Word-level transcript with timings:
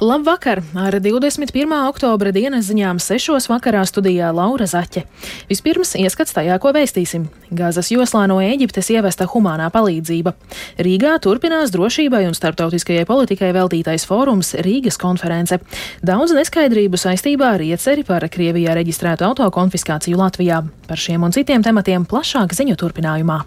Labvakar! 0.00 0.62
Ar 0.74 0.94
21. 0.96 1.72
oktobra 1.84 2.30
dienas 2.32 2.70
ziņām 2.70 2.96
6. 3.04 3.34
vakarā 3.52 3.82
studijā 3.84 4.30
Laura 4.32 4.64
Zaķe. 4.64 5.02
Vispirms 5.50 5.92
ieskats 6.00 6.32
tajā, 6.32 6.56
ko 6.56 6.72
vēstīsim. 6.72 7.26
Gazas 7.52 7.90
joslā 7.92 8.22
no 8.30 8.38
Ēģiptes 8.40 8.88
ievesta 8.94 9.26
humānā 9.28 9.66
palīdzība. 9.74 10.32
Rīgā 10.80 11.18
turpinās 11.20 11.74
drošībai 11.76 12.22
un 12.30 12.38
starptautiskajai 12.38 13.04
politikai 13.04 13.52
veltītais 13.52 14.08
fórums 14.08 14.54
Rīgas 14.64 14.96
konference. 14.96 15.60
Daudz 16.00 16.32
neskaidrību 16.32 16.96
saistībā 16.96 17.52
ar 17.58 17.68
ieceri 17.68 18.06
par 18.08 18.24
Krievijā 18.32 18.80
reģistrētu 18.80 19.28
auto 19.28 19.52
konfiskāciju 19.52 20.16
Latvijā. 20.16 20.64
Par 20.88 20.96
šiem 20.96 21.28
un 21.28 21.36
citiem 21.36 21.60
tematiem 21.60 22.08
plašāk 22.08 22.56
ziņu 22.56 22.80
turpinājumā. 22.80 23.42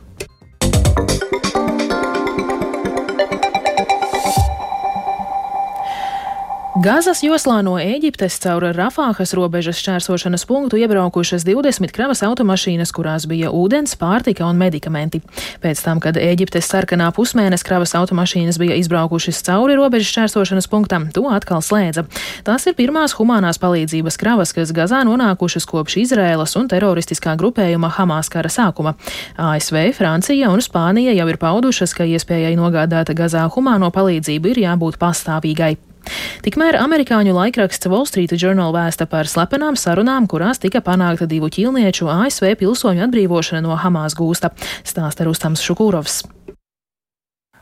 Gazas 6.83 7.21
joslā 7.23 7.61
no 7.63 7.77
Ēģiptes 7.79 8.41
caur 8.43 8.65
Rafāhas 8.75 9.31
robežas 9.37 9.77
šķērsošanas 9.79 10.43
punktu 10.49 10.75
iebraukušas 10.81 11.45
20 11.47 11.93
kravas 11.95 12.19
automašīnas, 12.27 12.91
kurās 12.91 13.23
bija 13.29 13.53
ūdens, 13.55 13.93
pārtika 13.95 14.43
un 14.49 14.59
medikamenti. 14.59 15.21
Pēc 15.63 15.79
tam, 15.85 16.01
kad 16.03 16.19
Ēģiptes 16.19 16.67
sarkanā 16.67 17.07
pusmēnes 17.15 17.63
kravas 17.63 17.95
automašīnas 17.95 18.59
bija 18.59 18.75
izbraukušas 18.81 19.39
cauri 19.47 19.77
robežas 19.79 20.09
šķērsošanas 20.11 20.67
punktam, 20.73 21.05
to 21.15 21.23
atkal 21.31 21.63
slēdza. 21.63 22.03
Tās 22.43 22.67
ir 22.67 22.75
pirmās 22.75 23.15
humanās 23.15 23.61
palīdzības 23.63 24.19
kravas, 24.19 24.51
kas 24.51 24.75
Gazā 24.75 25.05
nonākušas 25.07 25.69
kopš 25.69 26.01
Izraēlas 26.03 26.57
un 26.59 26.67
teroristiskā 26.67 27.37
grupējuma 27.39 27.93
Hamas 27.95 28.33
kara 28.33 28.51
sākuma. 28.51 28.97
ASV, 29.39 29.85
Francija 29.95 30.51
un 30.51 30.59
Spānija 30.59 31.15
jau 31.15 31.31
ir 31.31 31.39
paudušas, 31.39 31.95
ka 31.95 32.11
iespējai 32.11 32.57
nogādāt 32.59 33.15
Gazā 33.15 33.47
humāno 33.55 33.93
palīdzību 33.95 34.51
ir 34.51 34.63
jābūt 34.67 34.99
pastāvīgai. 34.99 35.77
Tikmēr 36.43 36.77
amerikāņu 36.81 37.35
laikraksts 37.37 37.87
Wall 37.91 38.07
Street 38.09 38.35
Journal 38.35 38.73
vēsta 38.75 39.07
par 39.09 39.29
slepenām 39.29 39.77
sarunām, 39.79 40.27
kurās 40.27 40.59
tika 40.63 40.83
panākta 40.83 41.27
divu 41.29 41.51
ķīlnieču 41.53 42.09
ASV 42.11 42.53
pilsoņu 42.59 43.07
atbrīvošana 43.07 43.63
no 43.63 43.79
Hamas 43.79 44.17
gūsta, 44.19 44.51
stāsta 44.83 45.27
Rustams 45.29 45.63
Šukūrovs. 45.63 46.23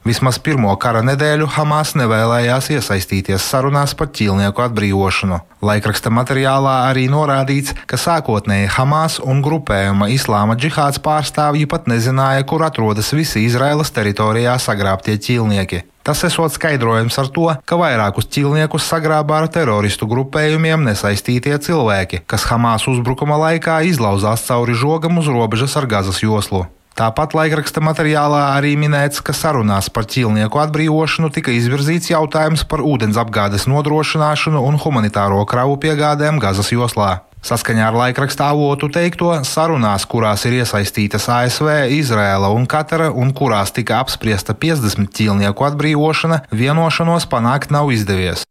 Vismaz 0.02 0.40
pirmo 0.42 0.72
kara 0.82 1.04
nedēļu 1.06 1.46
Hamas 1.54 1.92
nevēlējās 1.94 2.72
iesaistīties 2.74 3.44
sarunās 3.46 3.92
par 3.94 4.08
ķīlnieku 4.10 4.64
atbrīvošanu. 4.64 5.38
Laikraksta 5.62 6.10
materiālā 6.10 6.74
arī 6.88 7.04
norādīts, 7.12 7.76
ka 7.86 8.00
sākotnēji 8.02 8.72
Hamas 8.80 9.20
un 9.22 9.44
grupējuma 9.46 10.10
Islāma 10.10 10.58
džihāds 10.58 10.98
pārstāvji 11.06 11.70
pat 11.70 11.86
nezināja, 11.92 12.48
kur 12.50 12.66
atrodas 12.66 13.14
visi 13.14 13.46
Izraēlas 13.46 13.94
teritorijā 13.94 14.58
sagrābtie 14.58 15.20
ķīlnieki. 15.22 15.84
Tas 16.02 16.26
esot 16.26 16.58
skaidrojums 16.58 17.22
ar 17.22 17.30
to, 17.30 17.46
ka 17.62 17.78
vairākus 17.78 18.26
ķīlniekus 18.34 18.90
sagrābā 18.90 19.44
ar 19.44 19.52
teroristu 19.54 20.10
grupējumiem 20.10 20.90
nesaistītie 20.90 21.54
cilvēki, 21.62 22.26
kas 22.26 22.50
Hamas 22.50 22.90
uzbrukuma 22.90 23.38
laikā 23.46 23.84
izlauzās 23.94 24.50
cauri 24.50 24.74
žogam 24.74 25.22
uz 25.22 25.30
robežas 25.30 25.78
ar 25.78 25.86
Gazas 25.86 26.26
joslu. 26.26 26.66
Tāpat 27.00 27.34
laikraksta 27.38 27.82
materiālā 27.82 28.42
arī 28.58 28.76
minēts, 28.80 29.24
ka 29.24 29.34
sarunās 29.34 29.88
par 29.94 30.06
ķīlnieku 30.12 30.60
atbrīvošanu 30.66 31.32
tika 31.34 31.54
izvirzīts 31.56 32.12
jautājums 32.12 32.66
par 32.68 32.84
ūdensapgādes 32.84 33.66
nodrošināšanu 33.72 34.60
un 34.68 34.80
humanitāro 34.82 35.42
kravu 35.48 35.80
piegādēm 35.82 36.42
Gazas 36.44 36.74
joslā. 36.76 37.22
Saskaņā 37.42 37.88
ar 37.88 37.96
laikraksta 37.98 38.52
avotu 38.54 38.92
teikto, 38.94 39.32
sarunās, 39.50 40.06
kurās 40.06 40.44
ir 40.46 40.60
iesaistītas 40.60 41.26
ASV, 41.32 41.72
Izrēla 41.96 42.52
un 42.54 42.68
Katara, 42.70 43.10
un 43.10 43.34
kurās 43.34 43.74
tika 43.74 43.98
apspriesta 44.04 44.54
50 44.54 45.10
ķīlnieku 45.18 45.72
atbrīvošana, 45.72 46.44
vienošanos 46.54 47.26
panākt 47.32 47.74
nav 47.74 47.90
izdevies. 47.96 48.46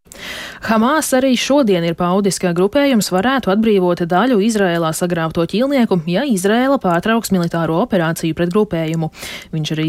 Hamas 0.67 1.09
arī 1.17 1.33
šodien 1.41 1.85
ir 1.87 1.97
paudis, 1.99 2.39
ka 2.43 2.53
grupējums 2.57 3.11
varētu 3.15 3.53
atbrīvot 3.55 4.03
daļu 4.11 4.41
Izrēlā 4.45 4.93
sagrābto 4.97 5.47
ķīlnieku, 5.49 6.03
ja 6.11 6.27
Izrēla 6.29 6.77
pārtrauks 6.83 7.33
militāro 7.35 7.79
operāciju 7.83 8.37
pret 8.37 8.53
grupējumu. 8.53 9.11
Viņš 9.55 9.73
arī, 9.77 9.89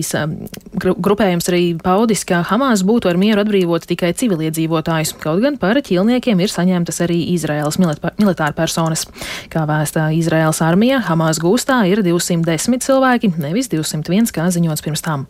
grupējums 0.80 1.52
arī 1.52 1.62
paudis, 1.82 2.24
ka 2.28 2.42
Hamas 2.48 2.86
būtu 2.88 3.12
ar 3.12 3.20
mieru 3.22 3.44
atbrīvot 3.44 3.88
tikai 3.90 4.14
civiliedzīvotājus, 4.18 5.16
kaut 5.22 5.44
gan 5.44 5.60
par 5.62 5.80
ķīlniekiem 5.84 6.42
ir 6.42 6.54
saņemtas 6.54 7.04
arī 7.06 7.20
Izrēlas 7.36 7.80
militāra 7.82 8.56
personas. 8.58 9.08
Kā 9.52 9.68
vēstā 9.70 10.10
Izrēlas 10.18 10.64
armija, 10.66 11.02
Hamas 11.10 11.42
gūstā 11.44 11.84
ir 11.92 12.04
210 12.06 12.86
cilvēki, 12.88 13.36
nevis 13.42 13.72
201, 13.72 14.32
kā 14.36 14.48
ziņots 14.54 14.88
pirms 14.88 15.06
tam. 15.06 15.28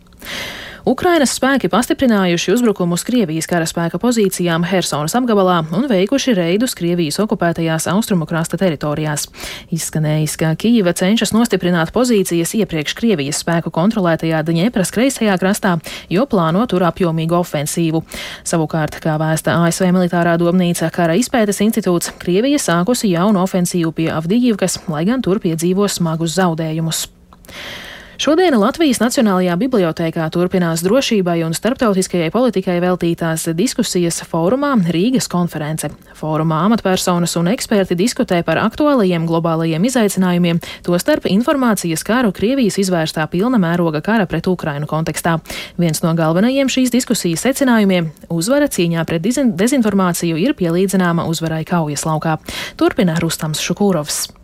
Ukrainas 0.82 1.30
spēki 1.36 1.68
pastiprinājuši 1.70 2.50
uzbrukumu 2.56 2.96
uz 2.98 3.04
Krievijas 3.06 3.46
karaspēka 3.46 4.00
pozīcijām 4.02 4.64
Helsonas 4.66 5.14
apgabalā 5.14 5.60
un 5.78 5.84
veikuši 5.86 6.32
reidus 6.34 6.74
Krievijas 6.74 7.20
okupētajās 7.22 7.86
austrumu 7.92 8.26
krasta 8.26 8.58
teritorijās. 8.58 9.28
Izskanējis, 9.70 10.34
ka 10.40 10.50
Kijava 10.58 10.90
cenšas 10.98 11.30
nostiprināt 11.36 11.92
pozīcijas 11.94 12.56
iepriekš 12.58 12.96
Krievijas 12.98 13.44
spēku 13.44 13.70
kontrolētajā 13.70 14.42
Dņepras 14.48 14.90
kreisajā 14.96 15.38
krastā, 15.38 15.76
jo 16.10 16.26
plāno 16.26 16.66
tur 16.66 16.82
apjomīgu 16.88 17.38
ofensīvu. 17.38 18.02
Savukārt, 18.42 18.98
kā 19.04 19.14
vēsta 19.22 19.60
ASV 19.62 19.86
militārā 19.94 20.34
domnīca 20.42 20.90
Kara 20.90 21.14
izpētes 21.14 21.62
institūts, 21.62 22.10
Krievija 22.18 22.58
sākusi 22.58 23.14
jaunu 23.14 23.44
ofensīvu 23.46 23.94
pie 23.94 24.10
Avdijivkas, 24.10 24.80
lai 24.90 25.06
gan 25.06 25.22
tur 25.22 25.38
piedzīvo 25.46 25.86
smagus 25.86 26.34
zaudējumus. 26.40 27.06
Šodien 28.20 28.52
Latvijas 28.60 28.98
Nacionālajā 29.00 29.54
bibliotēkā 29.56 30.26
turpinās 30.34 30.82
drošībai 30.84 31.38
un 31.46 31.54
starptautiskajai 31.56 32.28
politikai 32.30 32.74
veltītās 32.84 33.46
diskusijas 33.56 34.20
fórumā 34.28 34.74
Rīgas 34.92 35.30
konference. 35.32 35.88
Fórumā 36.18 36.58
amatpersonas 36.66 37.32
un 37.40 37.48
eksperti 37.54 37.96
diskutē 37.96 38.42
par 38.44 38.60
aktuālajiem 38.60 39.24
globālajiem 39.28 39.88
izaicinājumiem, 39.88 40.60
tostarp 40.84 41.30
informācijas 41.32 42.04
kāru 42.04 42.34
Krievijas 42.36 42.76
izvērstā 42.84 43.24
pilna 43.32 43.56
mēroga 43.62 44.04
kara 44.04 44.28
pret 44.28 44.46
Ukrainu 44.46 44.86
kontekstā. 44.90 45.38
Viens 45.80 46.04
no 46.04 46.12
galvenajiem 46.12 46.68
šīs 46.68 46.92
diskusijas 46.92 47.46
secinājumiem- 47.48 48.12
uzvara 48.38 48.68
cīņā 48.68 49.06
pret 49.08 49.24
dezinformāciju 49.56 50.36
ir 50.36 50.52
pielīdzināma 50.52 51.24
uzvarai 51.24 51.64
kaujas 51.64 52.04
laukā. 52.04 52.38
Turpina 52.76 53.16
Rustams 53.24 53.58
Šukūrovs. 53.58 54.41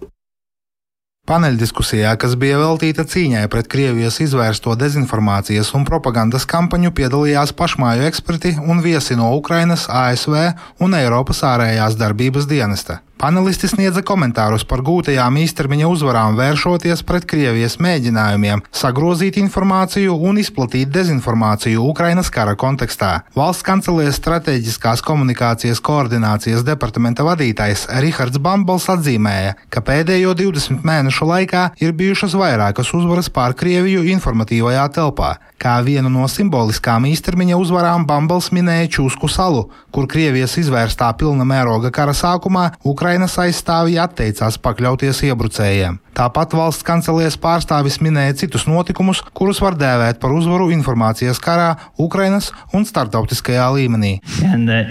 Paneļdiskusijā, 1.28 2.14
kas 2.16 2.38
bija 2.40 2.56
veltīta 2.56 3.04
cīņai 3.04 3.42
pret 3.52 3.66
Krievijas 3.68 4.16
izvērsto 4.24 4.72
dezinformācijas 4.80 5.74
un 5.76 5.84
propagandas 5.84 6.48
kampaņu, 6.48 6.94
piedalījās 6.96 7.52
pašmāju 7.58 8.06
eksperti 8.08 8.54
un 8.64 8.80
viesi 8.80 9.18
no 9.18 9.34
Ukrainas, 9.36 9.84
ASV 9.92 10.38
un 10.80 10.96
Eiropas 10.96 11.44
ārējās 11.50 12.00
darbības 12.00 12.48
dienesta. 12.48 13.02
Panelisti 13.18 13.66
sniedza 13.66 13.98
komentārus 14.06 14.62
par 14.62 14.78
gūtajām 14.86 15.40
īstermiņa 15.40 15.88
uzvarām, 15.90 16.36
vēršoties 16.38 17.00
pret 17.02 17.24
Krievijas 17.26 17.74
mēģinājumiem 17.82 18.60
sagrozīt 18.70 19.40
informāciju 19.40 20.14
un 20.28 20.38
izplatīt 20.38 20.92
dezinformāciju 20.94 21.82
Ukrainas 21.82 22.30
kara 22.30 22.54
kontekstā. 22.54 23.08
Valsts 23.34 23.66
kancelēs 23.66 24.20
strateģiskās 24.20 25.02
komunikācijas 25.02 25.82
koordinācijas 25.82 26.62
departamenta 26.68 27.26
vadītājs 27.26 27.88
Rihards 28.04 28.38
Bambals 28.38 28.86
atzīmēja, 28.94 29.56
ka 29.66 29.82
pēdējo 29.82 30.36
20 30.38 30.86
mēnešu 30.86 31.26
laikā 31.26 31.64
ir 31.82 31.98
bijušas 31.98 32.38
vairākas 32.38 32.94
uzvaras 32.94 33.32
pār 33.34 33.58
Krieviju 33.58 34.06
informatīvajā 34.14 34.86
telpā. 34.94 35.34
Kā 35.58 35.80
vienu 35.82 36.06
no 36.06 36.22
simboliskām 36.30 37.08
īstermiņa 37.10 37.58
uzvarām 37.58 38.06
Bambals 38.06 38.52
minēja 38.54 38.92
Čūsku 38.94 39.26
salu, 39.26 39.64
kur 39.90 40.06
Krievijas 40.06 40.54
izvērstā 40.62 41.08
pilna 41.18 41.42
mēroga 41.42 41.90
kara 41.90 42.14
sākumā 42.14 42.68
Ukrainas 43.08 43.38
aizstāvji 43.40 43.94
atteicās 44.02 44.58
pakļauties 44.60 45.22
iebrucējiem. 45.30 45.94
Tāpat 46.18 46.50
valsts 46.58 46.82
kancelēs 46.82 47.36
pārstāvis 47.38 48.00
minēja 48.02 48.34
citus 48.40 48.64
notikumus, 48.66 49.20
kurus 49.38 49.60
var 49.62 49.76
dēvēt 49.78 50.18
par 50.18 50.32
uzvaru 50.34 50.72
informācijas 50.74 51.38
karā 51.38 51.68
Ukrainas 51.94 52.48
un 52.74 52.82
starptautiskajā 52.88 53.68
līmenī. 53.76 54.16
And, 54.42 54.66
uh, 54.66 54.90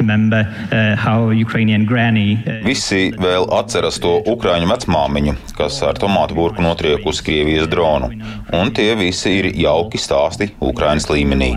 remember, 0.00 0.42
uh, 0.74 1.84
granny, 1.86 2.24
uh... 2.34 2.56
Visi 2.66 3.12
vēl 3.14 3.46
atceras 3.54 4.00
to 4.02 4.16
ukraiņu 4.32 4.66
vecmāmiņu, 4.72 5.36
kas 5.54 5.78
ar 5.86 6.02
tomātu 6.02 6.34
burku 6.34 6.66
notriekusi 6.66 7.22
Krievijas 7.22 7.70
dronu, 7.70 8.10
un 8.58 8.74
tie 8.74 8.90
visi 8.98 9.36
ir 9.38 9.50
jauki 9.54 10.02
stāsti 10.02 10.50
Ukrainas 10.58 11.06
līmenī. 11.12 11.52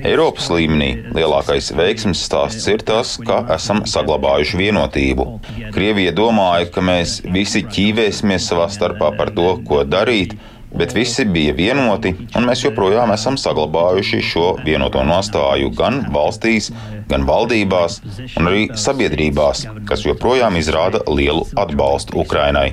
Eiropas 0.00 0.48
līmenī 0.48 1.12
lielākais 1.12 1.68
veiksmes 1.76 2.24
stāsts 2.24 2.64
ir 2.72 2.80
tas, 2.80 3.18
ka 3.20 3.42
esam 3.58 3.84
saglabājuši 3.84 4.62
vienotību. 4.64 5.28
Krievija 5.76 6.16
domāja, 6.16 6.72
ka 6.72 6.80
mēs 6.80 7.20
visi 7.28 7.60
ķīvēsim 7.68 8.21
tiksimies 8.22 8.46
savā 8.46 8.68
starpā 8.70 9.10
par 9.18 9.32
to, 9.34 9.58
ko 9.66 9.82
darīt, 9.82 10.36
bet 10.78 10.94
visi 10.96 11.24
bija 11.28 11.54
vienoti, 11.56 12.14
un 12.36 12.48
mēs 12.48 12.64
joprojām 12.66 13.12
esam 13.14 13.38
saglabājuši 13.40 14.22
šo 14.32 14.46
vienoto 14.64 15.02
nostāju 15.06 15.72
gan 15.76 16.02
valstīs, 16.12 16.70
gan 17.10 17.26
valdībās, 17.28 18.00
un 18.40 18.48
arī 18.50 18.66
sabiedrībās, 18.78 19.66
kas 19.88 20.06
joprojām 20.06 20.56
izrāda 20.60 21.02
lielu 21.10 21.44
atbalstu 21.58 22.22
Ukrainai. 22.22 22.72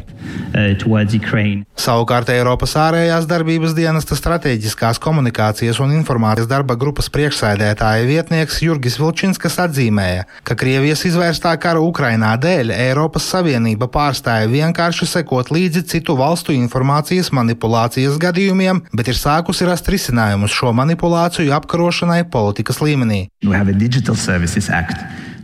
Savukārt 1.79 2.29
Eiropas 2.33 2.73
ārējās 2.79 3.27
darbības 3.29 3.75
dienesta 3.77 4.17
strateģiskās 4.17 4.99
komunikācijas 5.01 5.79
un 5.83 5.93
informācijas 5.97 6.49
darba 6.49 6.75
grupas 6.79 7.09
priekšsēdētāja 7.13 8.07
vietnieks 8.07 8.59
Jurgis 8.65 8.97
Vilčinskas 9.01 9.59
atzīmēja, 9.65 10.25
ka 10.43 10.57
Krievijas 10.59 11.05
izvērstā 11.09 11.53
kara 11.61 11.81
Ukrainā 11.83 12.33
dēļ 12.41 12.73
Eiropas 12.75 13.29
Savienība 13.33 13.89
pārstāja 13.93 14.49
vienkārši 14.51 15.07
sekot 15.09 15.53
līdzi 15.53 15.85
citu 15.93 16.17
valstu 16.19 16.55
informācijas 16.57 17.31
manipulācijas 17.89 18.19
gadījumiem, 18.21 18.83
bet 18.93 19.07
ir 19.09 19.17
sākusi 19.17 19.65
rast 19.65 19.87
risinājumus 19.89 20.53
šo 20.53 20.73
manipulāciju 20.73 21.53
apkarošanai 21.53 22.29
politikas 22.29 22.81
līmenī. 22.81 23.29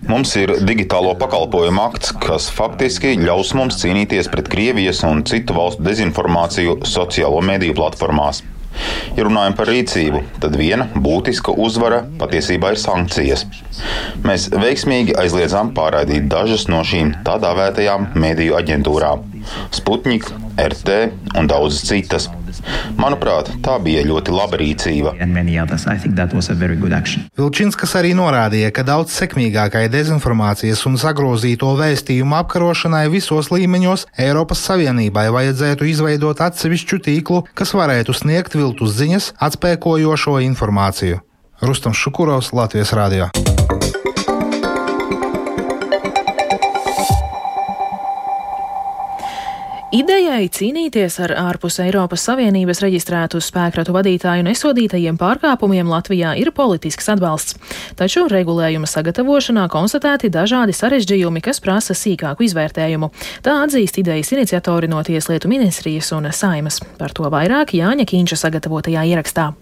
Mums 0.06 0.36
ir 0.38 0.54
digitālo 0.62 1.16
pakalpojumu 1.18 1.82
akts, 1.82 2.14
kas 2.22 2.52
faktiski 2.54 3.18
ļaus 3.18 3.56
mums 3.58 3.82
cīnīties 3.82 4.30
pret 4.30 4.48
Krievijas 4.48 5.02
un 5.04 5.24
citu 5.26 5.56
valstu 5.58 5.82
dezinformāciju 5.82 6.84
sociālo 6.86 7.42
mediju 7.42 7.74
platformās. 7.74 8.44
Ja 9.16 9.24
runājam 9.26 9.56
par 9.56 9.70
rīcību, 9.72 10.22
tad 10.44 10.56
viena 10.60 10.88
būtiska 10.94 11.54
uzvara 11.66 12.02
patiesībā 12.20 12.74
ir 12.74 12.80
sankcijas. 12.82 13.46
Mēs 14.26 14.50
veiksmīgi 14.52 15.16
aizliedzām 15.20 15.72
pārraidīt 15.78 16.28
dažas 16.32 16.68
no 16.72 16.84
šīm 16.86 17.16
tā 17.26 17.38
dēvētajām 17.42 18.12
mediju 18.20 18.60
aģentūrām- 18.60 19.24
Sputnik, 19.76 20.28
RT 20.58 20.98
un 21.38 21.48
daudzas 21.52 21.86
citas. 21.88 22.30
Manuprāt, 22.98 23.50
tā 23.66 23.76
bija 23.84 24.04
ļoti 24.08 24.34
laba 24.34 24.58
rīcība. 24.60 25.14
Vilčinskas 27.38 27.96
arī 28.00 28.14
norādīja, 28.18 28.72
ka 28.76 28.86
daudz 28.88 29.14
sekmīgākai 29.20 29.86
dezinformācijas 29.94 30.86
un 30.90 30.98
sagrozīto 31.02 31.74
vēstījumu 31.80 32.40
apkarošanai 32.42 33.06
visos 33.14 33.52
līmeņos 33.54 34.08
Eiropas 34.26 34.64
Savienībai 34.70 35.28
vajadzētu 35.36 35.90
izveidot 35.92 36.42
atsevišķu 36.48 37.02
tīklu, 37.10 37.44
kas 37.54 37.76
varētu 37.78 38.16
sniegt 38.18 38.58
viltus 38.58 38.96
ziņas, 38.98 39.34
atspēkojošo 39.50 40.40
informāciju. 40.50 41.22
Rustams 41.66 42.02
Šukurovs, 42.02 42.54
Latvijas 42.56 42.96
Rādio. 42.96 43.45
Idejai 49.96 50.50
cīnīties 50.52 51.14
ar 51.24 51.32
ārpus 51.40 51.78
Eiropas 51.80 52.26
Savienības 52.28 52.82
reģistrētu 52.84 53.40
spēkratu 53.40 53.94
vadītāju 53.96 54.44
nesodītajiem 54.44 55.16
pārkāpumiem 55.16 55.88
Latvijā 55.88 56.34
ir 56.36 56.52
politisks 56.58 57.08
atbalsts. 57.14 57.56
Taču 57.96 58.26
regulējuma 58.28 58.90
sagatavošanā 58.92 59.70
konstatēti 59.72 60.34
dažādi 60.34 60.76
sarežģījumi, 60.76 61.40
kas 61.46 61.64
prasa 61.64 61.96
sīkāku 61.96 62.44
izvērtējumu. 62.44 63.14
Tā 63.46 63.56
atzīst 63.64 64.02
idejas 64.04 64.34
iniciatori 64.36 64.92
no 64.92 65.00
Tieslietu 65.00 65.48
ministrijas 65.54 66.12
un 66.18 66.28
Saimas. 66.28 66.82
Par 67.00 67.16
to 67.16 67.32
vairāk 67.32 67.72
Jāņa 67.80 68.10
Kīņša 68.12 68.42
sagatavotajā 68.44 69.08
ierakstā. 69.14 69.54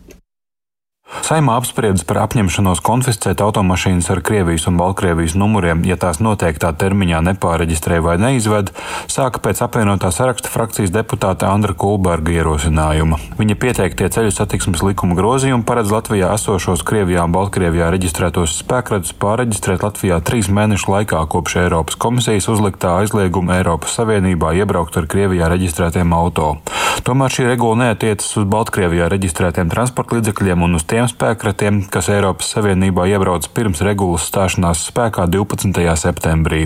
Saimā 1.23 1.53
apspriedas 1.55 2.03
par 2.03 2.17
apņemšanos 2.25 2.81
konfiscēt 2.83 3.39
automašīnas 3.45 4.09
ar 4.11 4.19
Krievijas 4.27 4.65
un 4.67 4.75
Baltkrievijas 4.75 5.37
numuriem, 5.39 5.85
ja 5.87 5.95
tās 5.95 6.17
noteiktā 6.19 6.73
termiņā 6.75 7.21
nepāreģistrē 7.29 8.01
vai 8.03 8.17
neizved, 8.19 8.73
sāka 9.07 9.39
pēc 9.45 9.61
apvienotā 9.63 10.11
saraksta 10.11 10.51
frakcijas 10.51 10.91
deputāta 10.91 11.47
Andra 11.47 11.77
Kulberga 11.79 12.35
ierosinājuma. 12.35 13.21
Viņa 13.39 13.55
pieteiktie 13.55 14.09
ceļu 14.11 14.35
satiksmes 14.35 14.83
likuma 14.83 15.15
grozījumi 15.15 15.63
paredz 15.63 15.95
Latvijā 15.95 16.33
esošos 16.35 16.83
Krievijā 16.83 17.23
un 17.23 17.37
Baltkrievijā 17.37 17.87
reģistrētos 17.95 18.57
spēkratus 18.59 19.15
pāreģistrēt 19.23 19.87
Latvijā 19.87 20.19
trīs 20.27 20.51
mēnešu 20.51 20.91
laikā 20.91 21.23
kopš 21.31 21.61
Eiropas 21.63 21.95
komisijas 21.95 22.51
uzliktā 22.51 22.97
aizlieguma 22.99 23.61
Eiropas 23.61 23.95
Savienībā 23.95 24.51
iebraukt 24.59 24.99
ar 24.99 25.07
Krievijā 25.07 25.47
reģistrētiem 25.55 26.19
auto. 26.19 26.57
Tomēr 27.03 27.33
šī 27.35 27.43
regula 27.49 27.75
neatiecas 27.81 28.29
uz 28.39 28.45
Baltkrievijā 28.47 29.09
reģistrētiem 29.11 29.67
transporta 29.67 30.15
līdzekļiem 30.15 30.61
un 30.63 30.77
uz 30.77 30.85
tiem 30.87 31.03
spēkratiem, 31.11 31.81
kas 31.91 32.07
Eiropas 32.13 32.53
Savienībā 32.55 33.09
iebrauc 33.11 33.49
pirms 33.51 33.81
regulas 33.83 34.23
stāšanās 34.29 34.85
spēkā 34.87 35.25
12. 35.27 35.83
septembrī. 35.99 36.61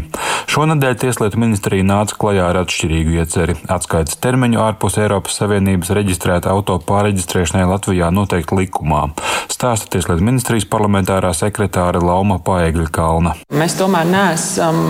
Šonadēļ 0.54 1.00
Tieslietu 1.02 1.42
ministrija 1.42 1.88
nāca 1.90 2.20
klajā 2.22 2.52
ar 2.52 2.60
atšķirīgu 2.62 3.18
ieceri- 3.18 3.56
atskaites 3.78 4.20
termiņu 4.22 4.62
ārpus 4.62 5.00
Eiropas 5.02 5.40
Savienības 5.42 5.90
reģistrēta 5.98 6.54
auto 6.54 6.78
pāreģistrēšanai 6.86 7.66
Latvijā 7.66 8.12
noteikti 8.14 8.62
likumā. 8.62 9.10
Stāsta 9.50 9.90
Tieslietu 9.90 10.22
ministrijas 10.22 10.70
parlamentārā 10.70 11.34
sekretāre 11.34 11.98
Lauma 11.98 12.38
Paegļa 12.38 12.92
Kalna. 12.92 13.34
Mēs 13.50 13.74
tomēr 13.82 14.06
neesam 14.06 14.86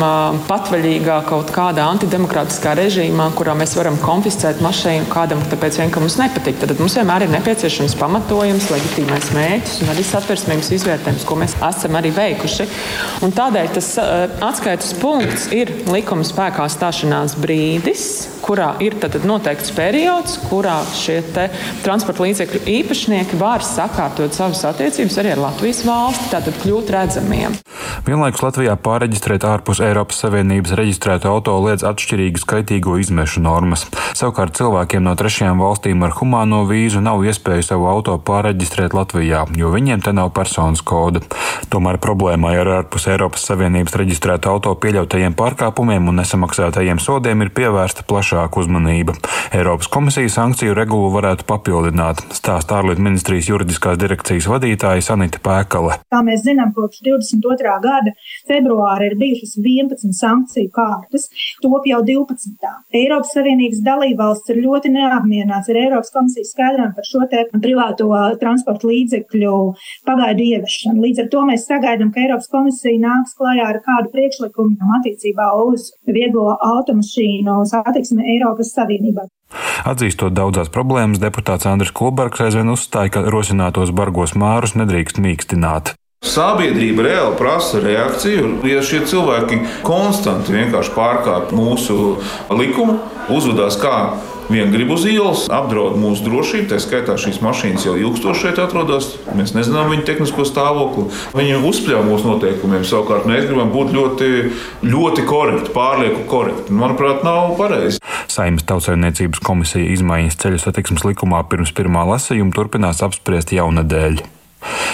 patvaļīgā 0.49 1.23
kaut 1.25 1.55
kādā 1.55 1.87
antidemokrātiskā 1.87 2.75
režīmā, 2.75 3.31
kurā 3.31 3.55
mēs 3.55 3.77
varam 3.79 3.95
konfiscēt 4.03 4.59
mašīnu 4.59 5.07
kādam, 5.07 5.36
tāpēc 5.51 5.81
vien, 5.81 5.91
ka 5.93 6.03
mums 6.03 6.17
nepatīk. 6.21 6.59
Tad 6.61 6.77
mums 6.81 6.97
vienmēr 6.97 7.27
ir 7.27 7.33
nepieciešams 7.35 7.97
pamatojums, 7.99 8.69
galvenais 9.17 9.29
mērķis 9.35 9.81
un 9.83 9.91
arī 9.93 10.03
satversmības 10.05 10.71
izvērtējums, 10.77 11.25
ko 11.27 11.37
mēs 11.39 11.55
esam 11.67 11.97
arī 11.99 12.11
veikuši. 12.15 12.67
Un 13.25 13.33
tādēļ 13.35 13.71
tas 13.75 13.89
uh, 14.01 14.15
atskaites 14.47 14.93
punkts 15.01 15.47
ir 15.55 15.71
likuma 15.91 16.25
spēkā 16.27 16.67
stāšanās 16.71 17.37
brīdis, 17.41 18.05
kurā 18.45 18.73
ir 18.83 18.97
noteikts 19.27 19.73
periods, 19.75 20.37
kurā 20.47 20.79
šie 20.97 21.19
transporta 21.83 22.25
līdzekļu 22.25 22.63
īpašnieki 22.77 23.39
var 23.41 23.65
sakārtot 23.65 24.35
savas 24.37 24.63
attiecības 24.69 25.19
arī 25.21 25.35
ar 25.35 25.43
Latvijas 25.49 25.83
valsti, 25.87 26.31
tātad 26.33 26.61
kļūt 26.63 26.93
redzamiem. 26.97 27.57
Vienlaikus 28.07 28.43
Latvijā 28.45 28.75
pāreģistrēt 28.79 29.45
ārpus 29.47 29.81
Eiropas 29.83 30.21
Savienības 30.23 30.75
reģistrētu 30.79 31.29
auto 31.31 31.55
liedz 31.65 31.85
atšķirīgu 31.87 32.41
skaitīgo 32.41 32.97
izmešu 33.01 33.41
normas. 33.43 33.85
Savukārt 34.17 34.55
cilvēkiem 34.57 35.03
no 35.05 35.15
trešajām 35.19 35.61
valstīm 35.63 36.05
ar 36.07 36.15
humāno 36.17 36.63
vīzu 36.69 37.01
nav 37.03 37.25
iespēja 37.27 37.65
savu 37.71 37.87
auto 37.91 38.15
pāreģistrēt 38.29 38.95
Latvijā, 38.97 39.45
jo 39.59 39.71
viņiem 39.73 40.03
te 40.05 40.13
nav 40.15 40.31
personas 40.37 40.83
koda. 40.85 41.21
Tomēr 41.73 41.99
problēmai 42.03 42.55
ar 42.61 42.71
ārpus 42.79 43.09
Eiropas 43.11 43.45
Savienības 43.49 43.97
reģistrētu 43.99 44.51
auto 44.51 44.73
pieļautajiem 44.81 45.35
pārkāpumiem 45.37 46.09
un 46.11 46.21
nesamaksātajiem 46.21 47.01
sodiem 47.03 47.45
ir 47.45 47.53
pievērsta 47.55 48.05
plašāka 48.07 48.63
uzmanība. 48.63 49.17
Eiropas 49.55 49.89
komisija 49.91 50.31
sankciju 50.31 50.75
regulu 50.77 51.11
varētu 51.15 51.47
papildināt, 51.49 52.23
stāsta 52.35 52.79
ārlietu 52.79 53.03
ministrijas 53.05 53.49
juridiskās 53.51 53.99
direkcijas 54.01 54.49
vadītāja 54.51 55.05
Sanita 55.05 55.41
Pēkale. 55.43 55.99
Kā 56.11 56.23
mēs 56.25 56.43
zinām, 56.45 56.73
kopš 56.75 57.01
22. 57.05 57.76
Gada 57.83 58.13
februāra 58.49 59.07
ir 59.09 59.17
bijušas 59.19 59.55
11 59.61 60.15
sankciju 60.17 60.71
kārtas, 60.75 61.27
top 61.63 61.87
jau 61.89 62.01
12. 62.05 62.71
Eiropas 62.97 63.33
Savienības 63.35 63.83
dalībvalsts 63.85 64.53
ir 64.53 64.61
ļoti 64.65 64.93
neapmierināts 64.95 65.71
ar 65.71 65.81
Eiropas 65.83 66.13
komisijas 66.15 66.53
skaidrojumu 66.55 66.95
par 66.97 67.09
šo 67.11 67.23
te 67.31 67.43
privāto 67.63 68.09
transporta 68.41 68.89
līdzekļu 68.91 69.55
pagaidu 70.07 70.45
ieviešanu. 70.51 71.03
Līdz 71.05 71.23
ar 71.23 71.31
to 71.33 71.45
mēs 71.51 71.67
sagaidām, 71.69 72.11
ka 72.13 72.23
Eiropas 72.25 72.51
komisija 72.51 73.01
nāks 73.03 73.35
klajā 73.37 73.71
ar 73.73 73.81
kādu 73.85 74.13
priekšlikumu 74.15 74.93
attiecībā 74.99 75.49
uz 75.67 75.91
vieglo 76.07 76.53
automašīnu 76.55 77.59
satiksmi 77.71 78.27
Eiropas 78.35 78.73
Savienībā. 78.75 79.27
Atzīstot 79.87 80.35
daudzās 80.35 80.71
problēmas, 80.73 81.21
deputāts 81.23 81.67
Andris 81.69 81.93
Kulbergs 81.95 82.41
aizvien 82.43 82.73
uzstāja, 82.73 83.13
ka 83.15 83.23
rosinātos 83.31 83.93
bargos 83.95 84.35
mārus 84.35 84.75
nedrīkst 84.79 85.21
mīkstināt. 85.23 85.95
Sabiedrība 86.25 87.05
reāli 87.05 87.35
prasa 87.37 87.81
reakciju. 87.81 88.57
Ja 88.67 88.81
šie 88.85 89.03
cilvēki 89.09 89.61
konstanti 89.85 90.55
vienkārši 90.55 90.95
pārkāpj 90.95 91.57
mūsu 91.57 92.17
likumu, 92.53 92.99
uzvedās 93.33 93.77
kā 93.81 93.99
Viena 94.47 94.71
grib 94.71 94.93
uz 94.95 95.03
ielas, 95.03 95.41
apdraud 95.51 95.97
mūsu 95.99 96.23
drošību, 96.23 96.69
tā 96.71 96.77
skaitā 96.79 97.17
šīs 97.19 97.41
mašīnas 97.43 97.83
jau 97.83 97.97
ilgstoši 97.99 98.45
šeit 98.45 98.61
atrodas. 98.63 99.09
Mēs 99.35 99.51
nezinām 99.57 99.91
viņu 99.91 100.05
tehnisko 100.07 100.45
stāvokli. 100.47 101.09
Viņi 101.35 101.57
uzspļauj 101.67 102.05
mūsu 102.07 102.29
noteikumiem. 102.29 102.85
Savukārt 102.87 103.27
mēs 103.27 103.43
gribam 103.49 103.73
būt 103.75 103.91
ļoti, 103.97 104.29
ļoti 104.87 105.27
korekti, 105.27 105.73
pārlieku 105.75 106.23
korekti. 106.31 106.77
Manuprāt, 106.79 107.27
nav 107.27 107.57
pareizi. 107.59 107.99
Saimnes 108.31 108.63
tautsājumniecības 108.71 109.43
komisija 109.43 109.91
izmaiņas 109.97 110.39
ceļu 110.39 110.63
satiksmes 110.63 111.03
likumā 111.09 111.43
pirms 111.51 111.75
pirmā 111.75 112.07
lasījuma 112.13 112.55
turpinās 112.55 113.03
apspriest 113.03 113.51
jaunadēļ. 113.57 114.23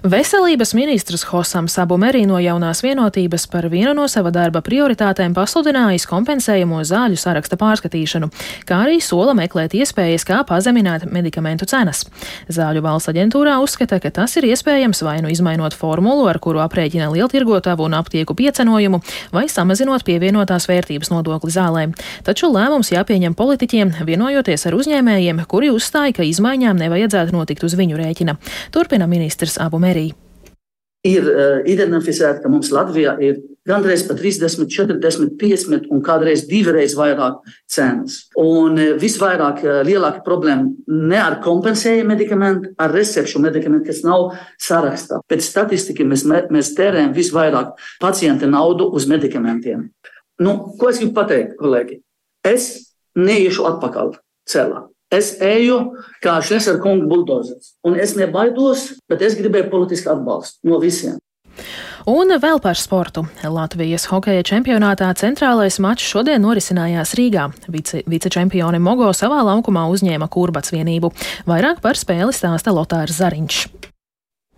Veselības 0.00 0.70
ministrs 0.72 1.26
Hosams 1.28 1.74
Abumerī 1.76 2.22
no 2.24 2.38
jaunās 2.40 2.78
vienotības 2.80 3.42
par 3.52 3.66
vienu 3.68 3.92
no 3.98 4.06
sava 4.08 4.30
darba 4.32 4.62
prioritātēm 4.64 5.34
pasludinājis 5.36 6.06
kompensējamo 6.08 6.78
zāļu 6.88 7.18
saraksta 7.20 7.58
pārskatīšanu, 7.60 8.30
kā 8.64 8.78
arī 8.86 8.96
sola 9.04 9.34
meklēt 9.36 9.74
iespējas, 9.76 10.24
kā 10.24 10.38
pazemināt 10.48 11.04
medikamentu 11.12 11.68
cenas. 11.68 12.06
Zāļu 12.48 12.80
valsts 12.86 13.12
aģentūrā 13.12 13.58
uzskata, 13.60 13.98
ka 14.00 14.08
tas 14.22 14.38
ir 14.40 14.46
iespējams 14.48 15.04
vai 15.04 15.18
nu 15.20 15.28
izmainot 15.34 15.76
formulu, 15.76 16.24
ar 16.32 16.40
kuru 16.40 16.64
aprēķina 16.64 17.10
lieltirgotavu 17.12 17.84
un 17.84 17.98
aptieku 18.00 18.32
piecenojumu, 18.40 19.02
vai 19.36 19.44
samazinot 19.52 20.06
pievienotās 20.08 20.64
vērtības 20.72 21.12
nodokli 21.12 21.52
zālēm. 21.52 21.92
Taču 22.24 22.48
lēmums 22.48 22.94
jāpieņem 22.94 23.36
politiķiem, 23.36 23.92
vienojoties 24.08 24.64
ar 24.64 24.80
uzņēmējiem, 24.80 25.44
kuri 25.44 25.68
uzstāja, 25.76 26.16
ka 26.16 26.24
izmaiņām 26.24 26.80
nevajadzētu 26.86 27.36
notikt 27.36 27.68
uz 27.68 27.76
viņu 27.76 28.00
rēķina. 28.00 28.38
Turpina 28.72 29.04
ministrs 29.10 29.60
Abumerī 29.60 29.89
mērī. 29.90 30.10
Ir 31.00 31.24
uh, 31.24 31.60
identificēta, 31.64 32.42
ka 32.42 32.50
mums 32.52 32.68
Latvijā 32.74 33.14
ir 33.24 33.38
gandrīz 33.68 34.02
pat 34.04 34.18
30, 34.20 34.66
40, 34.68 35.30
50 35.40 35.86
un 35.94 36.02
kādreiz 36.04 36.42
divreiz 36.48 36.92
vairāk 36.98 37.38
cenas. 37.72 38.26
Un 38.36 38.76
uh, 38.76 38.90
visvairāk 39.00 39.62
uh, 39.64 39.78
lielāka 39.86 40.20
problēma 40.26 40.68
ne 41.08 41.16
ar 41.16 41.38
kompensējumu 41.40 42.12
medikamentu, 42.12 42.74
ar 42.76 42.92
recepšu 42.92 43.40
medikamentu, 43.40 43.88
kas 43.88 44.04
nav 44.04 44.34
sarakstā. 44.60 45.22
Pēc 45.24 45.48
statistikas 45.48 46.12
mēs, 46.12 46.26
mēs 46.52 46.74
tērējam 46.76 47.16
visvairāk 47.16 47.80
pacienta 48.02 48.50
naudu 48.50 48.90
uz 48.92 49.08
medikamentiem. 49.08 49.88
Nu, 50.40 50.56
ko 50.76 50.92
es 50.92 51.00
gribu 51.00 51.16
pateikt, 51.16 51.56
kolēģi? 51.60 52.00
Es 52.44 52.70
neiešu 53.16 53.64
atpakaļ 53.72 54.18
celā. 54.48 54.84
Es 55.10 55.32
eju 55.42 55.80
kā 56.22 56.36
Šlesera 56.44 56.78
kunga 56.82 57.08
buldozers, 57.10 57.74
un 57.82 57.98
es 57.98 58.14
nebaidos, 58.14 58.92
bet 59.10 59.24
es 59.26 59.34
gribēju 59.38 59.70
politisku 59.72 60.12
atbalstu 60.12 60.70
no 60.70 60.78
visiem. 60.82 61.18
Un 62.08 62.32
vēl 62.40 62.62
par 62.62 62.78
sportu. 62.80 63.26
Latvijas 63.44 64.06
hokeja 64.08 64.46
čempionātā 64.46 65.10
centrālais 65.20 65.76
mačs 65.82 66.06
šodien 66.08 66.40
norisinājās 66.46 67.12
Rīgā. 67.18 67.50
Vice, 67.68 68.04
vicečempioni 68.08 68.80
Mogo 68.80 69.10
savā 69.12 69.42
laukumā 69.50 69.84
uzņēma 69.92 70.30
kurbats 70.32 70.72
vienību. 70.72 71.12
Vairāk 71.50 71.82
par 71.84 72.00
spēli 72.00 72.32
stāsta 72.32 72.72
Lotārs 72.72 73.20
Zariņš. 73.20 73.89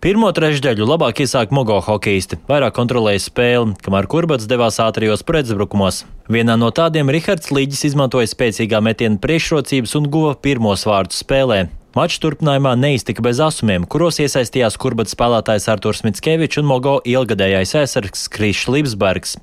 Pirmo 0.03 0.27
trešdaļu 0.35 0.83
labāk 0.83 1.21
iesāk 1.23 1.53
Mogo 1.55 1.77
hokeisti, 1.79 2.35
vairāk 2.49 2.73
kontrolēja 2.75 3.21
spēli, 3.23 3.77
kamēr 3.85 4.03
Kurbats 4.11 4.49
devās 4.51 4.75
ātrijos 4.83 5.23
pretuzbrukumos. 5.23 6.01
Vienā 6.27 6.57
no 6.59 6.73
tādiem 6.75 7.07
Rihards 7.07 7.53
Līģis 7.55 7.85
izmantoja 7.87 8.27
spēcīgā 8.27 8.81
metiena 8.83 9.15
priekšrocības 9.23 9.95
un 10.01 10.09
guva 10.11 10.33
pirmos 10.35 10.83
vārdus 10.89 11.23
spēlē. 11.23 11.61
Mačs 11.93 12.17
turpinājumā 12.23 12.71
neiztika 12.73 13.21
bez 13.21 13.37
asumiem, 13.43 13.83
kuros 13.85 14.17
iesaistījās 14.17 14.79
kurbats 14.81 15.13
spēlētājs 15.13 15.67
Arturs 15.69 15.99
Mitskevičs 16.01 16.57
un 16.57 16.65
Mogo 16.65 16.95
ilgadējais 17.05 17.75
aizsargs 17.83 18.23
Krišs 18.33 18.65
Lipsbergs. 18.73 19.35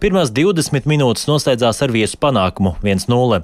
Pirmās 0.00 0.32
20 0.32 0.88
minūtes 0.88 1.26
noslēdzās 1.28 1.82
ar 1.84 1.92
viesu 1.92 2.16
panākumu 2.22 2.72
1-0. 2.80 3.42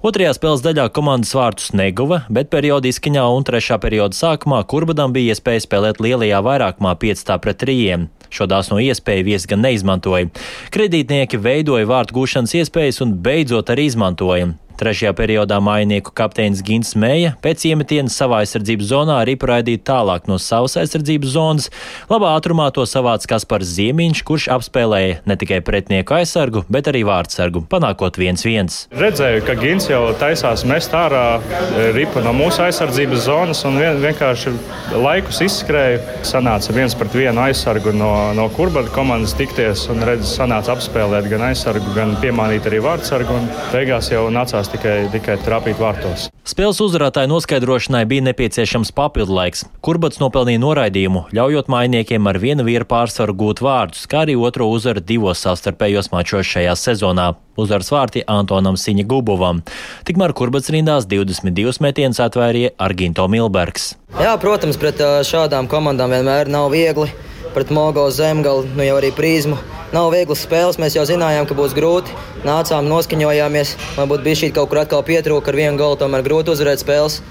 Otrajā 0.00 0.30
spēles 0.38 0.64
daļā 0.64 0.86
komandas 0.96 1.34
vārtus 1.36 1.74
neguva, 1.76 2.22
bet 2.32 2.48
perioda 2.48 2.88
izskaņā 2.88 3.26
un 3.28 3.44
trešā 3.44 3.76
perioda 3.82 4.16
sākumā 4.16 4.62
kurbadam 4.72 5.12
bija 5.12 5.34
iespēja 5.36 5.66
spēlēt 5.66 6.00
lielajā 6.00 6.38
vairākumā 6.46 6.94
5 7.04 7.34
pret 7.44 7.60
3. 7.66 8.06
Šo 8.32 8.48
dāsno 8.48 8.80
iespēju 8.80 9.26
viesi 9.28 9.52
gan 9.52 9.60
neizmantoja. 9.66 10.30
Kredītnieki 10.72 11.42
veidoja 11.44 11.90
vārtu 11.92 12.16
gūšanas 12.22 12.56
iespējas 12.62 13.02
un 13.04 13.12
beidzot 13.20 13.68
arī 13.76 13.84
izmantoja. 13.92 14.54
Trešajā 14.78 15.10
periodā 15.18 15.56
mājinieku 15.58 16.12
kapteinis 16.14 16.60
Gins 16.62 16.92
Mēja 16.94 17.32
pēc 17.42 17.64
iemetiena 17.66 18.12
savā 18.12 18.44
aizsardzības 18.44 18.86
zonā 18.92 19.16
arī 19.24 19.34
praidīja 19.40 19.80
tālāk 19.90 20.28
no 20.30 20.36
savas 20.38 20.76
aizsardzības 20.78 21.32
zonas. 21.34 21.66
Labā 22.06 22.30
ātrumā 22.38 22.68
to 22.74 22.84
savāca 22.86 23.32
Kaspars 23.32 23.72
Ziemiņš, 23.74 24.22
kurš 24.28 24.46
apspēlēja 24.54 25.16
ne 25.26 25.36
tikai 25.40 25.58
pretinieku 25.66 26.14
aizsargu, 26.20 26.62
bet 26.70 26.90
arī 26.92 27.00
vārdsargu, 27.08 27.64
panākot 27.72 28.20
1-1. 28.22 28.70
Redzēju, 29.00 29.42
ka 29.48 29.56
Gins 29.58 29.88
jau 29.90 30.04
taisās 30.20 30.62
mest 30.68 30.94
ārā 30.94 31.24
e, 31.40 31.88
ripu 31.96 32.22
no 32.22 32.36
mūsu 32.38 32.62
aizsardzības 32.68 33.26
zonas 33.26 33.64
un 33.66 33.80
vien, 33.82 33.98
vienkārši 34.04 34.54
laikus 34.94 35.42
izskrēju. 35.48 35.98
Sanāca 36.28 36.76
viens 36.76 36.94
pret 36.98 37.18
vienu 37.18 37.42
aizsargu 37.48 37.96
no, 37.98 38.12
no 38.38 38.46
kurbata 38.54 38.94
komandas 38.94 39.34
tikties 39.38 39.88
un 39.90 40.06
redz, 40.06 40.30
sanāca 40.38 40.76
apspēlēt 40.76 41.26
gan 41.34 41.48
aizsargu, 41.50 41.96
gan 41.98 42.14
piemānīt 42.22 42.70
arī 42.70 42.78
vārdsargu. 42.86 43.42
Beigās 43.74 44.12
jau 44.14 44.28
nācās 44.30 44.67
nācās 44.68 44.72
tikai, 44.72 45.10
tikai 45.12 45.36
trāpīt 45.44 45.78
vārtos. 45.78 46.28
Spēles 46.44 46.80
uzvarētāju 46.80 47.28
noskaidrošanai 47.28 48.06
bija 48.06 48.22
nepieciešams 48.28 48.92
papildu 48.92 49.34
laiks. 49.34 49.64
Kurbats 49.80 50.18
nopelnīja 50.20 50.60
noraidījumu, 50.60 51.28
ļaujot 51.32 51.68
mainiekiem 51.68 52.26
ar 52.26 52.38
vienu 52.38 52.64
vīru 52.64 52.84
pārsvaru 52.88 53.34
gūt 53.34 53.60
vārdus, 53.60 54.06
kā 54.06 54.24
arī 54.24 54.36
otro 54.36 54.68
uzvaru 54.68 55.00
divos 55.00 55.40
savstarpējos 55.44 56.10
mačos 56.12 56.46
šajā 56.46 56.74
sezonā. 56.76 57.34
Uzvaras 57.58 57.90
vārti 57.90 58.22
Antonam 58.26 58.76
Siņa 58.78 59.04
Gubovam. 59.08 59.62
Tikmēr 60.06 60.32
Kurbats 60.32 60.70
rindās 60.70 61.08
22 61.10 61.82
metienus 61.82 62.20
atvērīja 62.22 62.76
Arginto 62.78 63.26
Milbergs. 63.28 63.96
Jā, 64.20 64.36
protams, 64.38 64.78
pret 64.78 65.02
šādām 65.26 65.68
komandām 65.68 66.14
vienmēr 66.14 66.48
nav 66.48 66.70
viegli. 66.72 67.10
Pret 67.54 67.72
Mogo 67.74 68.06
Zemgalu, 68.12 68.68
nu 68.76 68.86
jau 68.86 69.00
arī 69.00 69.10
Prīzmu 69.16 69.58
Nav 69.88 70.10
vieglas 70.12 70.42
spēles, 70.44 70.76
mēs 70.76 70.98
jau 70.98 71.06
zinājām, 71.08 71.46
ka 71.48 71.54
būs 71.56 71.72
grūti. 71.72 72.12
Nācām, 72.44 72.84
noskaņojāmies. 72.92 73.70
Varbūt 73.96 74.24
bija 74.26 74.40
šī 74.42 74.50
kaut 74.52 74.68
kur 74.68 74.82
atkal 74.82 75.00
pietrūka 75.00 75.48
ar 75.48 75.56
vienu 75.56 75.80
galu, 75.80 75.96
tomēr 75.96 76.26
grūti 76.26 76.52
uzvarēt 76.52 76.82
spēles. 76.82 77.22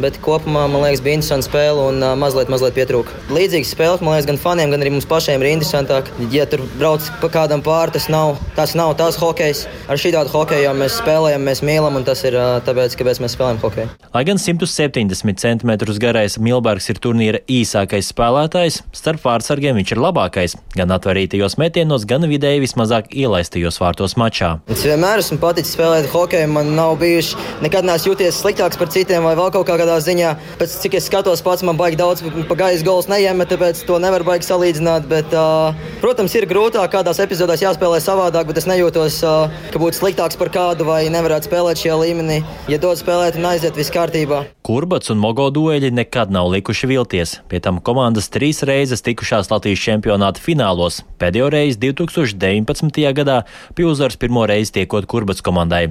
Bet 0.00 0.16
kopumā 0.24 0.64
man 0.72 0.86
liekas, 0.86 1.02
bija 1.04 1.18
interesanti 1.18 1.48
spēle 1.50 1.82
un 1.90 2.00
uh, 2.00 2.14
mazliet, 2.16 2.48
mazliet 2.52 2.72
pietrūka. 2.78 3.12
Līdzīgas 3.32 3.72
spēles, 3.74 4.00
man 4.00 4.14
liekas, 4.14 4.28
gan 4.30 4.38
faniem, 4.40 4.72
gan 4.72 4.80
arī 4.80 4.94
mums 4.94 5.08
pašiem 5.08 5.42
ir 5.44 5.50
interesantāk. 5.50 6.08
Ja 6.32 6.46
tur 6.48 6.62
brauc 6.78 7.04
pa 7.20 7.28
kādam 7.32 7.60
pāri, 7.64 7.92
tas 7.92 8.08
nav 8.12 8.38
tas, 8.56 8.72
nav 8.78 8.94
tas 8.96 9.18
hokejs. 9.20 9.66
Ar 9.92 10.00
šī 10.00 10.14
tādu 10.14 10.32
hokeju 10.32 10.72
mēs 10.78 10.96
spēlējam, 11.02 11.44
mēs 11.44 11.60
mīlam, 11.66 11.98
un 12.00 12.06
tas 12.08 12.24
ir 12.24 12.38
uh, 12.38 12.56
tāpēc, 12.64 12.96
kāpēc 12.96 13.20
mēs 13.20 13.36
spēlējam 13.36 13.60
hokeju. 13.66 13.92
Lai 14.14 14.24
gan 14.28 14.40
170 14.40 15.42
cm 15.44 15.74
garais 16.00 16.38
Milbergs 16.40 16.88
ir 16.88 17.00
turnīra 17.02 17.42
īsākais 17.52 18.08
spēlētājs, 18.14 18.80
starp 18.96 19.20
vārdsargiem 19.26 19.76
viņš 19.80 19.92
ir 19.92 20.02
labākais 20.02 20.56
gan 20.76 20.96
atvērtītajos 20.96 21.58
metienos, 21.60 22.08
gan 22.08 22.24
vidēji 22.30 22.64
vismazāk 22.64 23.12
ielaistajos 23.12 23.80
vārtos 23.82 24.16
mačā. 24.20 24.54
Es 24.72 24.86
vienmēr 24.88 25.20
esmu 25.20 25.36
paticis 25.42 25.76
spēlēt 25.76 26.08
hokeju, 26.12 26.48
man 26.56 26.72
nav 26.78 26.96
bijuši 27.02 27.62
nekad 27.64 27.88
neesmu 27.88 28.12
jūties 28.12 28.40
sliktāks 28.40 28.80
par 28.80 28.90
citiem 28.92 29.28
vai 29.28 29.36
vēl 29.38 29.52
kaut 29.54 29.68
kā 29.68 29.81
kādā 29.82 29.98
ziņā. 30.02 30.32
Pēc 30.60 30.78
cik 30.84 30.96
es 30.98 31.10
skatos, 31.10 31.42
pats 31.44 31.64
man 31.66 31.78
baigi 31.80 31.98
daudz 32.00 32.22
pa 32.48 32.58
gaisa 32.58 32.86
gols 32.86 33.10
neiemet, 33.10 33.50
tāpēc 33.52 33.82
to 33.88 33.98
nevar 34.02 34.24
baigi 34.26 34.48
salīdzināt. 34.48 35.08
Bet, 35.10 35.34
uh, 35.34 35.76
protams, 36.00 36.34
ir 36.38 36.48
grūtāk 36.50 36.94
kādās 36.94 37.20
epizodēs 37.22 37.64
jāspēlē 37.66 38.00
savādāk, 38.02 38.48
bet 38.50 38.62
es 38.62 38.68
nejūtos, 38.70 39.20
uh, 39.26 39.52
ka 39.74 39.82
būtu 39.82 39.98
sliktāks 39.98 40.38
par 40.40 40.52
kādu 40.54 40.86
vai 40.88 41.04
nevarētu 41.12 41.50
spēlēt 41.50 41.82
šajā 41.82 41.98
līmenī. 42.04 42.40
Ja 42.70 42.80
dod 42.82 43.00
spēlēt 43.00 43.38
un 43.40 43.50
aiziet, 43.52 43.76
viss 43.78 43.92
kārtībā. 43.92 44.44
Kurbats 44.62 45.10
un 45.10 45.18
Mogo 45.18 45.48
dueļi 45.50 45.90
nekad 45.90 46.30
nav 46.30 46.52
likuši 46.52 46.86
vilties. 46.86 47.34
Pie 47.50 47.58
tam 47.64 47.80
komandas 47.82 48.30
trīs 48.30 48.62
reizes 48.68 49.02
tikušās 49.02 49.50
Latvijas 49.50 49.82
čempionāta 49.82 50.42
finālos. 50.42 51.00
Pēdējo 51.18 51.48
reizi 51.50 51.80
2019. 51.82 53.02
gadā 53.18 53.40
pie 53.74 53.88
uzvaras 53.90 54.18
pirmo 54.22 54.44
reizi 54.46 54.76
tiekot 54.78 55.08
Kurbats 55.10 55.42
komandai. 55.42 55.88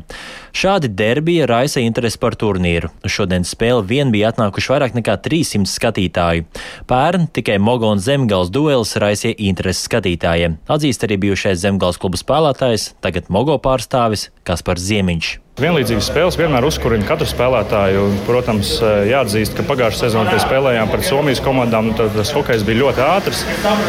Šādi 0.56 0.88
derbija 0.88 1.50
raisa 1.52 1.84
interesi 1.84 2.20
par 2.22 2.38
turnīru. 2.40 2.90
Šodien 3.04 3.44
spēle 3.48 3.81
vēl 3.82 3.90
vien 3.90 4.12
bija 4.14 4.32
atnākuši 4.32 4.72
vairāk 4.72 4.96
nekā 4.98 5.18
300 5.26 5.70
skatītāju. 5.70 6.46
Pērn 6.88 7.28
tikai 7.34 7.58
Mogo 7.60 7.90
un 7.92 8.00
Zemgals 8.00 8.52
duelis 8.54 8.96
raisīja 8.98 9.38
interesi 9.38 9.88
skatītājiem. 9.88 10.60
Atzīst 10.70 11.06
arī 11.06 11.18
bijušais 11.18 11.62
Zemgals 11.62 12.00
kluba 12.02 12.18
spēlētājs, 12.18 12.94
tagad 13.02 13.30
Mogo 13.30 13.58
pārstāvis 13.58 14.30
Kaspars 14.44 14.86
Ziemiņš. 14.86 15.38
Vienlīdzīgas 15.60 16.08
spēles 16.08 16.38
vienmēr 16.40 16.64
uzkurina 16.64 17.04
katru 17.04 17.26
spēlētāju. 17.28 18.06
Protams, 18.24 18.70
eh, 18.80 19.10
jāatzīst, 19.10 19.52
ka 19.58 19.66
pagājušā 19.68 20.06
sezonā, 20.06 20.32
kad 20.32 20.40
spēlējām 20.46 20.88
pret 20.90 21.04
Somijas 21.04 21.42
komandām, 21.44 21.90
nu, 21.90 21.94
tas 22.00 22.32
hokejs 22.32 22.64
bija 22.64 22.80
ļoti 22.80 23.02
ātrs. 23.04 23.42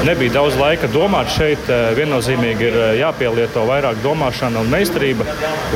Nebija 0.02 0.34
daudz 0.34 0.56
laika 0.58 0.90
domāt 0.90 1.30
šeit. 1.30 1.62
Eh, 1.70 1.94
viennozīmīgi 1.94 2.66
ir 2.66 2.74
eh, 2.74 2.98
jāpielieto 2.98 3.62
vairāk 3.68 4.02
domāšana 4.02 4.58
un 4.58 4.72
meistarība, 4.74 5.22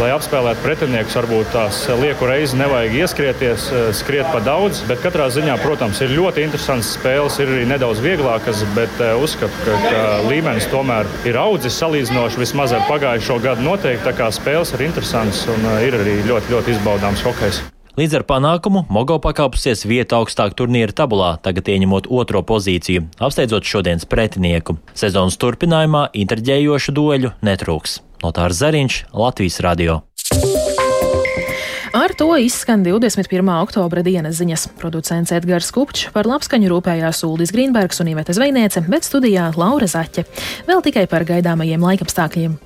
lai 0.01 0.11
apspēlētu 0.11 0.65
pretiniekus. 0.65 1.15
Varbūt 1.21 1.55
tās 1.55 1.79
lieku 2.03 2.27
reizi 2.27 2.59
nevajag 2.59 2.99
ieskrieties, 3.05 3.71
skriet 3.95 4.27
pa 4.35 4.43
daudz. 4.43 4.83
Bet 4.91 5.01
katrā 5.07 5.31
ziņā, 5.31 5.55
protams, 5.63 6.03
ir 6.03 6.11
ļoti 6.19 6.43
interesants 6.49 6.97
spēles, 6.99 7.39
ir 7.39 7.55
arī 7.55 7.65
nedaudz 7.71 8.03
vieglākas, 8.03 8.67
bet 8.75 8.91
uzskatu, 9.23 9.55
ka, 9.63 9.79
ka 9.87 10.03
līmenis 10.27 10.67
tomēr 10.75 11.07
ir 11.25 11.39
audzis 11.39 11.79
salīdzinoši 11.79 12.43
vismaz 12.43 12.75
ar 12.75 12.85
pagājušo 12.91 13.39
gadu 13.47 13.63
noteikti. 13.71 14.05
Tā 14.11 14.17
kā 14.19 14.29
spēles 14.35 14.75
ir 14.75 14.89
interesantas. 14.91 15.47
Un, 15.47 15.76
ir 15.85 15.97
arī 15.99 16.21
ļoti, 16.27 16.53
ļoti 16.55 16.77
izbaudāms 16.77 17.25
hokejs. 17.27 17.63
Līdz 17.97 18.19
ar 18.19 18.25
panākumu 18.29 18.83
Mogo 18.93 19.17
pakāpusies 19.25 19.87
vieta 19.89 20.19
augstāk 20.19 20.53
turnīra 20.59 20.93
tabulā, 20.93 21.31
tagad 21.41 21.71
ieņemot 21.73 22.11
otro 22.13 22.43
pozīciju, 22.45 23.07
apsteidzot 23.17 23.65
šodienas 23.65 24.05
pretinieku. 24.05 24.77
Sezonas 24.93 25.39
turpinājumā 25.41 26.11
interģējošu 26.13 26.93
dueļu 26.93 27.33
netrūks. 27.49 28.03
Notārs 28.21 28.61
Zariņš, 28.61 28.99
Latvijas 29.17 29.63
radio. 29.65 30.03
Ar 31.97 32.13
to 32.13 32.29
izskan 32.37 32.85
21. 32.85 33.49
oktobra 33.63 34.03
dienas 34.05 34.37
ziņas. 34.37 34.67
Producents 34.77 35.33
Edgars 35.33 35.73
Kupčs 35.73 36.11
par 36.13 36.29
labskaņu 36.29 36.69
rūpējās 36.75 37.25
Uldis 37.25 37.55
Grīnbergs 37.57 38.05
un 38.05 38.13
Iveta 38.13 38.37
Zvejniece, 38.37 38.85
bet 38.85 39.09
studijā 39.09 39.49
Laura 39.57 39.89
Zaķe. 39.89 40.27
Vēl 40.69 40.85
tikai 40.85 41.07
par 41.09 41.25
gaidāmajiem 41.25 41.81
laikapstākļiem. 41.89 42.61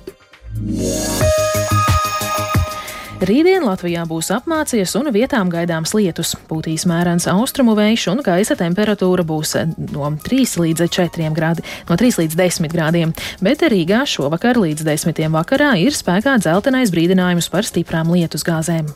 Rītdien 3.21 3.61
Latvijā 3.61 4.01
būs 4.09 4.31
apmācies 4.33 4.95
un 4.97 5.11
vietām 5.13 5.51
gaidāms 5.53 5.91
lietus. 5.93 6.31
Būtīs 6.49 6.87
mērens 6.89 7.27
austrumu 7.29 7.75
vējš 7.77 8.07
un 8.15 8.23
gaisa 8.25 8.57
temperatūra 8.57 9.21
būs 9.29 9.53
no 9.91 10.09
3 10.25 10.55
līdz 10.63 10.87
4 10.89 11.29
grādi, 11.37 11.61
no 11.85 11.99
3 12.01 12.17
līdz 12.23 12.39
10 12.39 12.73
grādiem, 12.73 13.13
bet 13.45 13.61
Rīgā 13.61 14.01
šovakar 14.09 14.57
līdz 14.63 14.89
10 14.89 15.21
vakarā 15.37 15.75
ir 15.83 15.93
spēkā 15.93 16.39
dzeltenais 16.41 16.89
brīdinājums 16.89 17.53
par 17.53 17.69
stiprām 17.69 18.09
lietus 18.09 18.47
gāzēm. 18.47 18.89